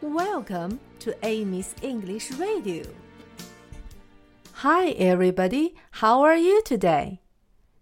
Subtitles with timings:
[0.00, 2.84] Welcome to Amy's English Radio.
[4.54, 5.74] Hi, everybody.
[6.00, 7.18] How are you today?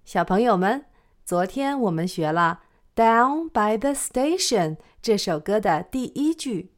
[0.04, 0.86] 小朋友们，
[1.24, 2.62] 昨天我们学了《
[3.00, 6.72] Down by the Station》这首歌的第一句，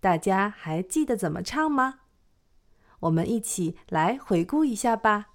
[0.00, 2.00] 大家还记得怎么唱吗？
[3.00, 5.28] 我们一起来回顾一下吧。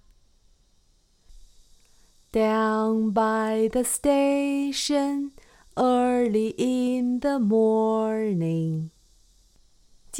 [2.31, 5.31] Down by the station
[5.75, 8.89] early in the morning.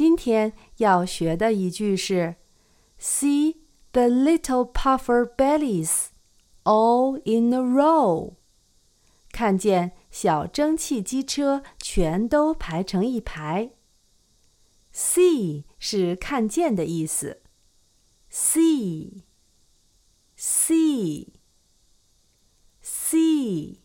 [0.00, 2.36] 今天要学的一句是：
[2.98, 3.56] See
[3.92, 6.08] the little puffer bellies
[6.64, 8.34] all in a row。
[9.32, 13.70] 看见小蒸汽机车全都排成一排。
[14.92, 17.42] See 是看见的意思。
[18.30, 19.22] See,
[20.36, 21.28] see,
[22.82, 23.80] see.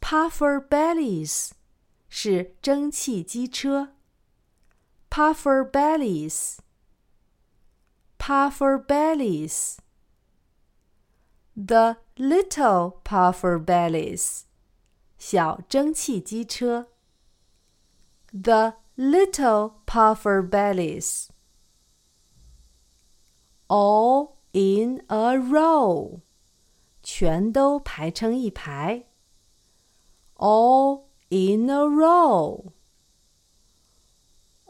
[0.00, 1.50] Puffer bellies
[2.08, 3.94] 是蒸汽机车。
[5.12, 6.60] puffer bellies,
[8.18, 9.80] puffer bellies.
[11.56, 14.44] The little puffer bellies,
[15.18, 16.88] 小蒸汽机车。
[18.32, 21.30] The little puffer bellies.
[23.66, 26.20] All in a row,
[27.02, 29.06] 全都排成一排。
[30.36, 32.71] All in a row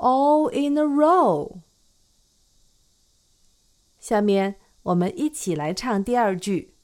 [0.03, 1.61] all in a row。
[3.99, 6.75] 下面我们一起来唱第二句。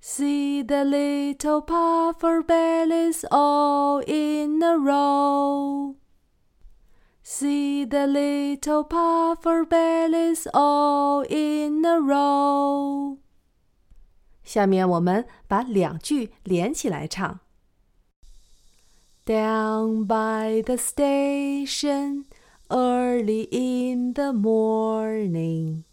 [0.00, 5.96] See the little puffer bellies all in a row.
[7.22, 13.18] See the little puffer bellies all in a row.
[14.44, 17.40] 下面我们把两句连起来唱。
[19.25, 22.25] Down by the station
[22.69, 25.85] early in the morning.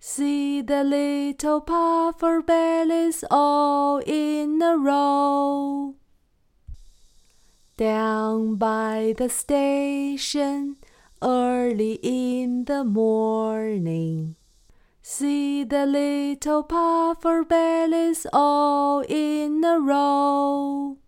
[0.00, 5.96] See the little puffer bellies all in a row.
[7.76, 10.76] Down by the station
[11.22, 14.36] early in the morning.
[15.02, 21.01] See the little puffer bellies all in a row.